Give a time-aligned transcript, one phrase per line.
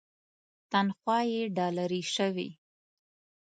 [0.71, 2.49] تنخوا یې ډالري شوې.